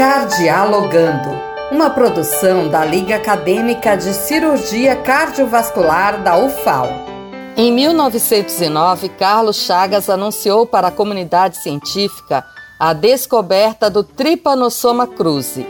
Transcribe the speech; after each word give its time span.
Cardialogando, 0.00 1.28
uma 1.70 1.90
produção 1.90 2.70
da 2.70 2.82
Liga 2.86 3.16
Acadêmica 3.16 3.98
de 3.98 4.14
Cirurgia 4.14 4.96
Cardiovascular 4.96 6.22
da 6.22 6.38
UFAL. 6.38 6.86
Em 7.54 7.70
1909, 7.70 9.10
Carlos 9.10 9.56
Chagas 9.56 10.08
anunciou 10.08 10.64
para 10.64 10.88
a 10.88 10.90
comunidade 10.90 11.58
científica 11.58 12.46
a 12.78 12.94
descoberta 12.94 13.90
do 13.90 14.02
Trypanosoma 14.02 15.06
cruzi, 15.06 15.66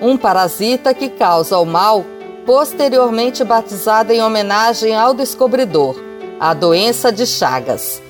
um 0.00 0.16
parasita 0.16 0.94
que 0.94 1.10
causa 1.10 1.58
o 1.58 1.66
mal, 1.66 2.06
posteriormente 2.46 3.44
batizado 3.44 4.14
em 4.14 4.22
homenagem 4.22 4.96
ao 4.96 5.12
descobridor, 5.12 5.94
a 6.40 6.54
doença 6.54 7.12
de 7.12 7.26
Chagas. 7.26 8.00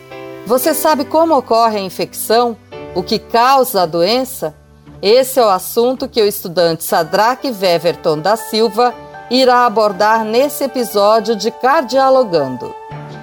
Você 0.47 0.73
sabe 0.73 1.05
como 1.05 1.37
ocorre 1.37 1.79
a 1.79 1.83
infecção? 1.83 2.57
O 2.95 3.03
que 3.03 3.19
causa 3.19 3.83
a 3.83 3.87
doença? 3.87 4.55
Esse 5.07 5.39
é 5.39 5.45
o 5.45 5.51
assunto 5.51 6.09
que 6.09 6.23
o 6.23 6.27
estudante 6.27 6.83
Sadraque 6.83 7.51
Weverton 7.51 8.19
da 8.19 8.37
Silva 8.37 8.95
irá 9.31 9.67
abordar 9.67 10.25
nesse 10.25 10.65
episódio 10.65 11.37
de 11.37 11.51
Cardialogando. 11.51 12.75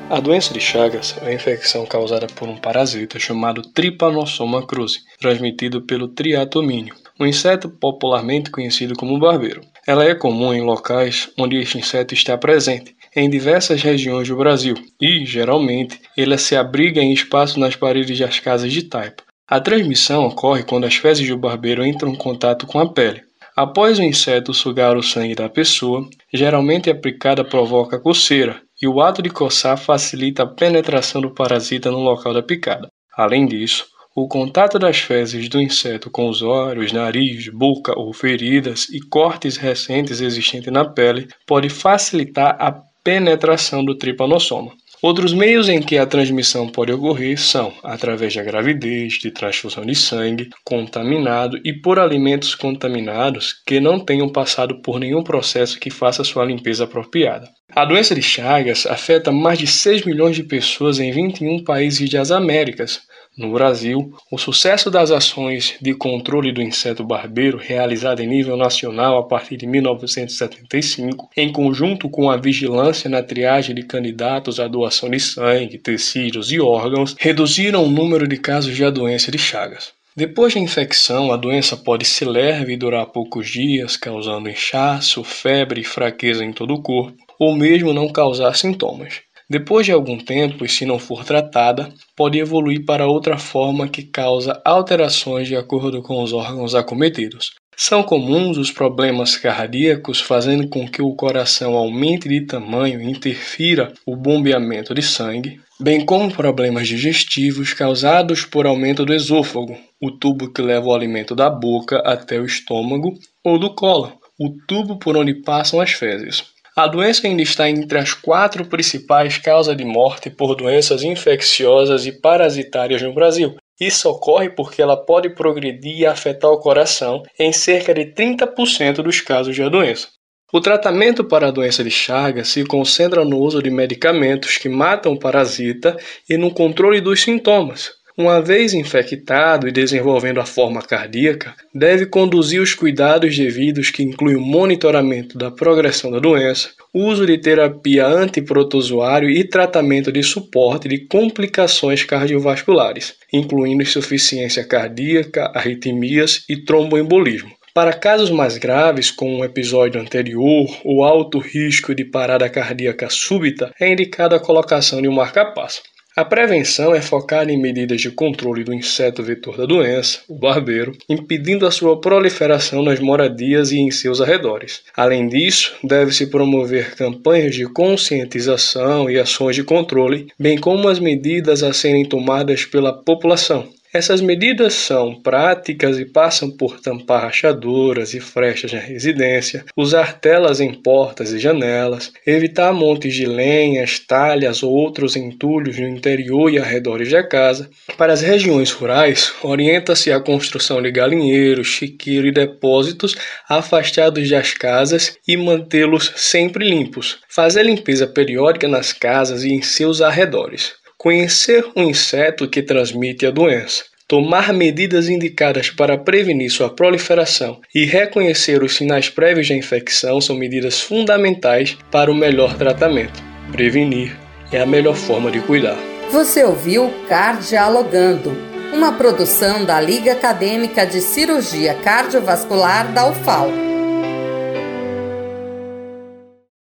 A 0.08 0.20
doença 0.20 0.53
de 0.53 0.59
Chagas 0.59 1.16
é 1.20 1.23
uma 1.23 1.34
infecção 1.34 1.84
causada 1.88 2.27
por 2.36 2.48
um 2.48 2.55
parasita 2.55 3.17
chamado 3.17 3.63
Trypanosoma 3.63 4.63
cruzi, 4.63 4.99
transmitido 5.20 5.81
pelo 5.81 6.08
triatomínio, 6.08 6.94
um 7.20 7.25
inseto 7.25 7.67
popularmente 7.67 8.52
conhecido 8.52 8.94
como 8.95 9.17
barbeiro. 9.17 9.61
Ela 9.88 10.05
é 10.05 10.13
comum 10.13 10.53
em 10.53 10.61
locais 10.61 11.31
onde 11.36 11.58
este 11.58 11.80
inseto 11.80 12.13
está 12.13 12.38
presente, 12.38 12.95
em 13.16 13.27
diversas 13.27 13.81
regiões 13.81 14.27
do 14.27 14.38
Brasil, 14.38 14.75
e, 15.02 15.25
geralmente, 15.25 16.00
ele 16.16 16.38
se 16.38 16.55
abriga 16.55 17.02
em 17.02 17.11
espaços 17.11 17.58
nas 17.58 17.75
paredes 17.75 18.20
das 18.20 18.39
casas 18.39 18.72
de 18.72 18.84
taipa, 18.84 19.23
a 19.51 19.59
transmissão 19.59 20.25
ocorre 20.25 20.63
quando 20.63 20.85
as 20.85 20.95
fezes 20.95 21.27
do 21.27 21.37
barbeiro 21.37 21.85
entram 21.85 22.13
em 22.13 22.15
contato 22.15 22.65
com 22.65 22.79
a 22.79 22.87
pele. 22.87 23.21
Após 23.53 23.99
o 23.99 24.01
inseto 24.01 24.53
sugar 24.53 24.95
o 24.95 25.03
sangue 25.03 25.35
da 25.35 25.49
pessoa, 25.49 26.08
geralmente 26.33 26.89
a 26.89 26.95
picada 26.95 27.43
provoca 27.43 27.99
coceira, 27.99 28.61
e 28.81 28.88
o 28.88 29.02
ato 29.02 29.21
de 29.21 29.30
coçar 29.30 29.77
facilita 29.77 30.43
a 30.43 30.47
penetração 30.47 31.19
do 31.19 31.33
parasita 31.33 31.91
no 31.91 31.99
local 31.99 32.33
da 32.33 32.41
picada. 32.41 32.88
Além 33.13 33.45
disso, 33.45 33.85
o 34.16 34.25
contato 34.25 34.80
das 34.80 34.99
fezes 34.99 35.49
do 35.49 35.59
inseto 35.59 36.09
com 36.09 36.30
os 36.30 36.41
olhos, 36.41 36.93
nariz, 36.93 37.49
boca 37.49 37.93
ou 37.99 38.13
feridas 38.13 38.88
e 38.88 39.02
cortes 39.02 39.58
recentes 39.58 40.21
existentes 40.21 40.71
na 40.71 40.86
pele 40.86 41.27
pode 41.45 41.67
facilitar 41.67 42.55
a 42.58 42.71
penetração 43.03 43.83
do 43.83 43.97
tripanossoma. 43.97 44.71
Outros 45.02 45.33
meios 45.33 45.67
em 45.67 45.81
que 45.81 45.97
a 45.97 46.05
transmissão 46.05 46.67
pode 46.67 46.91
ocorrer 46.91 47.35
são 47.35 47.73
através 47.83 48.35
da 48.35 48.44
gravidez, 48.44 49.13
de 49.13 49.31
transfusão 49.31 49.83
de 49.83 49.95
sangue 49.95 50.52
contaminado 50.63 51.59
e 51.66 51.73
por 51.73 51.97
alimentos 51.97 52.53
contaminados 52.53 53.52
que 53.66 53.80
não 53.80 53.99
tenham 53.99 54.30
passado 54.30 54.80
por 54.83 54.99
nenhum 54.99 55.23
processo 55.23 55.80
que 55.80 55.89
faça 55.89 56.23
sua 56.23 56.45
limpeza 56.45 56.83
apropriada. 56.83 57.49
A 57.73 57.83
doença 57.83 58.13
de 58.13 58.21
Chagas 58.21 58.85
afeta 58.85 59.31
mais 59.31 59.58
de 59.58 59.66
6 59.66 60.05
milhões 60.05 60.35
de 60.35 60.43
pessoas 60.43 60.99
em 60.99 61.11
21 61.11 61.63
países 61.63 62.08
das 62.08 62.30
Américas, 62.30 63.02
no 63.37 63.51
Brasil, 63.53 64.13
o 64.29 64.37
sucesso 64.37 64.91
das 64.91 65.09
ações 65.09 65.75
de 65.81 65.93
controle 65.93 66.51
do 66.51 66.61
inseto 66.61 67.03
barbeiro 67.03 67.57
realizado 67.57 68.21
em 68.21 68.27
nível 68.27 68.57
nacional 68.57 69.17
a 69.17 69.23
partir 69.23 69.57
de 69.57 69.65
1975, 69.65 71.29
em 71.37 71.52
conjunto 71.52 72.09
com 72.09 72.29
a 72.29 72.37
vigilância 72.37 73.09
na 73.09 73.23
triagem 73.23 73.73
de 73.73 73.83
candidatos 73.83 74.59
à 74.59 74.67
doação 74.67 75.09
de 75.09 75.19
sangue, 75.19 75.77
tecidos 75.77 76.52
e 76.52 76.59
órgãos, 76.59 77.15
reduziram 77.17 77.85
o 77.85 77.89
número 77.89 78.27
de 78.27 78.37
casos 78.37 78.75
de 78.75 78.91
doença 78.91 79.31
de 79.31 79.37
Chagas. 79.37 79.93
Depois 80.15 80.53
da 80.53 80.59
infecção, 80.59 81.31
a 81.31 81.37
doença 81.37 81.77
pode 81.77 82.03
ser 82.03 82.25
leve 82.25 82.73
e 82.73 82.77
durar 82.77 83.05
poucos 83.05 83.49
dias, 83.49 83.95
causando 83.95 84.49
inchaço, 84.49 85.23
febre 85.23 85.81
e 85.81 85.85
fraqueza 85.85 86.43
em 86.43 86.52
todo 86.52 86.73
o 86.73 86.81
corpo, 86.81 87.17
ou 87.39 87.55
mesmo 87.55 87.93
não 87.93 88.09
causar 88.09 88.53
sintomas. 88.55 89.21
Depois 89.52 89.86
de 89.86 89.92
algum 89.92 90.17
tempo, 90.17 90.64
e 90.64 90.70
se 90.70 90.86
não 90.86 90.98
for 90.98 91.26
tratada, 91.26 91.94
pode 92.16 92.39
evoluir 92.39 92.86
para 92.86 93.06
outra 93.06 93.38
forma 93.38 93.86
que 93.86 94.02
causa 94.02 94.62
alterações 94.64 95.45
de 95.45 95.58
acordo 95.58 96.02
com 96.02 96.23
os 96.23 96.32
órgãos 96.32 96.73
acometidos. 96.73 97.56
São 97.76 98.02
comuns 98.02 98.58
os 98.58 98.72
problemas 98.72 99.36
cardíacos, 99.36 100.22
fazendo 100.22 100.70
com 100.70 100.88
que 100.88 101.02
o 101.02 101.14
coração 101.16 101.76
aumente 101.76 102.30
de 102.30 102.45
tamanho 102.45 103.02
e 103.02 103.12
interfira 103.12 103.92
o 104.06 104.16
bombeamento 104.16 104.94
de 104.94 105.02
sangue, 105.02 105.60
bem 105.78 106.06
como 106.06 106.32
problemas 106.32 106.88
digestivos 106.88 107.73
causados 107.73 108.45
por 108.45 108.66
aumento 108.66 109.06
do 109.06 109.14
esôfago, 109.14 109.78
o 110.02 110.12
tubo 110.12 110.50
que 110.54 110.62
leva 110.62 110.88
o 110.88 110.95
alimento 110.95 111.36
da 111.36 111.50
boca 111.50 111.98
até 112.06 112.39
o 112.39 112.45
estômago, 112.45 113.20
ou 113.44 113.60
do 113.60 113.76
colo, 113.76 114.14
o 114.39 114.50
tubo 114.66 114.98
por 114.98 115.18
onde 115.18 115.33
passam 115.33 115.82
as 115.82 115.92
fezes. 115.92 116.45
A 116.81 116.87
doença 116.87 117.27
ainda 117.27 117.43
está 117.43 117.69
entre 117.69 117.99
as 117.99 118.11
quatro 118.11 118.65
principais 118.65 119.37
causas 119.37 119.77
de 119.77 119.86
morte 119.86 120.31
por 120.31 120.55
doenças 120.55 121.03
infecciosas 121.03 122.08
e 122.08 122.11
parasitárias 122.11 123.03
no 123.03 123.14
Brasil. 123.14 123.55
Isso 123.80 124.09
ocorre 124.09 124.49
porque 124.49 124.81
ela 124.81 124.97
pode 124.97 125.30
progredir 125.30 125.99
e 125.99 126.05
afetar 126.08 126.49
o 126.49 126.58
coração 126.58 127.21
em 127.37 127.53
cerca 127.53 127.93
de 127.93 128.06
30% 128.15 129.03
dos 129.03 129.21
casos 129.21 129.56
da 129.56 129.69
doença. 129.69 130.07
O 130.51 130.59
tratamento 130.59 131.24
para 131.24 131.50
a 131.50 131.51
doença 131.51 131.83
de 131.83 131.91
Chagas 131.91 132.47
se 132.47 132.65
concentra 132.65 133.24
no 133.24 133.38
uso 133.38 133.62
de 133.62 133.69
medicamentos 133.69 134.57
que 134.57 134.68
matam 134.68 135.13
o 135.13 135.19
parasita 135.19 135.95
e 136.27 136.36
no 136.36 136.51
controle 136.51 137.00
dos 137.00 137.21
sintomas, 137.21 137.91
uma 138.21 138.42
vez 138.42 138.74
infectado 138.74 139.68
e 139.68 139.71
desenvolvendo 139.71 140.39
a 140.39 140.45
forma 140.45 140.81
cardíaca, 140.81 141.54
deve 141.74 142.06
conduzir 142.06 142.62
os 142.62 142.74
cuidados 142.74 143.38
devidos 143.38 143.89
que 143.89 144.04
incluem 144.04 144.36
o 144.36 144.42
monitoramento 144.42 145.38
da 145.38 145.51
progressão 145.51 146.12
da 146.12 146.19
doença, 146.19 146.69
uso 146.94 147.25
de 147.25 147.38
terapia 147.38 148.06
antiprotozoário 148.07 149.30
e 149.30 149.44
tratamento 149.44 150.12
de 150.12 150.24
suporte 150.24 150.88
de 150.88 151.00
complicações 151.07 152.04
cardiovasculares, 152.04 153.15
incluindo 153.33 153.83
insuficiência 153.83 154.63
cardíaca, 154.63 155.51
arritmias 155.53 156.44
e 156.48 156.57
tromboembolismo. 156.57 157.51
Para 157.74 157.94
casos 157.94 158.30
mais 158.30 158.57
graves, 158.57 159.09
como 159.09 159.38
um 159.38 159.45
episódio 159.45 160.01
anterior 160.01 160.68
ou 160.83 161.06
alto 161.06 161.39
risco 161.39 161.95
de 161.95 162.03
parada 162.03 162.50
cardíaca 162.50 163.09
súbita, 163.09 163.74
é 163.80 163.89
indicada 163.89 164.36
a 164.36 164.39
colocação 164.39 165.01
de 165.01 165.07
um 165.07 165.13
marca-passo. 165.13 165.81
A 166.13 166.25
prevenção 166.25 166.94
é 166.94 167.01
focada 167.01 167.54
em 167.54 167.57
medidas 167.57 168.01
de 168.01 168.12
controle 168.12 168.66
do 168.66 168.74
inseto 168.74 169.24
vetor 169.24 169.56
da 169.56 169.66
doença, 169.66 170.19
o 170.27 170.36
barbeiro, 170.36 170.92
impedindo 171.07 171.66
a 171.66 171.72
sua 171.72 172.01
proliferação 172.01 172.83
nas 172.83 173.00
moradias 173.00 173.72
e 173.72 173.77
em 173.77 173.89
seus 173.89 174.19
arredores. 174.19 174.83
Além 174.94 175.30
disso, 175.30 175.74
deve-se 175.81 176.27
promover 176.27 176.95
campanhas 176.95 177.56
de 177.56 177.66
conscientização 177.66 179.10
e 179.10 179.18
ações 179.18 179.56
de 179.56 179.63
controle, 179.63 180.27
bem 180.38 180.57
como 180.57 180.89
as 180.89 181.00
medidas 181.00 181.63
a 181.63 181.71
serem 181.71 182.04
tomadas 182.04 182.66
pela 182.66 182.92
população, 182.92 183.69
essas 183.94 184.21
medidas 184.21 184.74
são 184.74 185.21
práticas 185.21 186.00
e 186.00 186.06
passam 186.06 186.50
por 186.50 186.79
tampar 186.79 187.24
rachaduras 187.24 188.13
e 188.13 188.19
frechas 188.19 188.71
na 188.71 188.79
residência, 188.79 189.65
usar 189.75 190.19
telas 190.19 190.62
em 190.62 190.74
portas 190.74 191.33
e 191.33 191.39
janelas, 191.39 192.12
evitar 192.25 192.74
montes 192.74 193.13
de 193.13 193.25
lenhas, 193.25 194.00
talhas 194.00 194.63
ou 194.63 194.71
outros 194.71 195.15
entulhos 195.15 195.77
no 195.77 195.88
interior 195.88 196.50
e 196.50 196.57
arredores 196.57 197.12
da 197.12 197.21
casa. 197.21 197.69
Para 197.97 198.13
as 198.13 198.21
regiões 198.21 198.71
rurais, 198.71 199.33
orienta-se 199.44 200.12
a 200.12 200.19
construção 200.19 200.81
de 200.81 200.91
galinheiros, 200.91 201.68
chiqueiro 201.68 202.27
e 202.27 202.31
depósitos 202.31 203.15
afastados 203.50 204.29
das 204.29 204.53
casas 204.53 205.18
e 205.27 205.35
mantê-los 205.35 206.13
sempre 206.15 206.68
limpos. 206.68 207.19
Fazer 207.27 207.63
limpeza 207.63 208.07
periódica 208.07 208.68
nas 208.68 208.94
casas 208.94 209.44
e 209.44 209.50
em 209.50 209.62
seus 209.62 210.01
arredores. 210.01 210.81
Conhecer 211.01 211.66
o 211.75 211.81
inseto 211.81 212.48
que 212.48 212.62
transmite 212.62 213.25
a 213.25 213.31
doença. 213.31 213.86
Tomar 214.07 214.54
medidas 214.54 215.10
indicadas 215.10 215.68
para 215.72 215.98
prevenir 215.98 216.51
sua 216.51 216.69
proliferação 216.69 217.59
e 217.74 217.86
reconhecer 217.86 218.62
os 218.62 218.75
sinais 218.75 219.09
prévios 219.09 219.50
da 219.50 219.56
infecção 219.56 220.21
são 220.21 220.36
medidas 220.36 220.80
fundamentais 220.80 221.75
para 221.89 222.12
o 222.12 222.13
melhor 222.13 222.56
tratamento. 222.56 223.19
Prevenir 223.51 224.15
é 224.51 224.62
a 224.62 224.65
melhor 224.68 224.95
forma 224.95 225.31
de 225.31 225.39
cuidar. 225.39 225.80
Você 226.12 226.44
ouviu 226.44 226.94
Cardialogando, 227.09 228.38
uma 228.71 228.92
produção 228.92 229.65
da 229.65 229.81
Liga 229.81 230.12
Acadêmica 230.12 230.86
de 230.86 231.01
Cirurgia 231.01 231.74
Cardiovascular 231.74 232.94
da 232.94 233.09
UFAL. 233.09 233.70